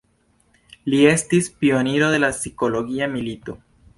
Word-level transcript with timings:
Li 0.93 1.01
estis 1.09 1.51
pioniro 1.59 2.09
de 2.15 2.21
la 2.25 2.31
psikologia 2.39 3.13
milito. 3.19 3.59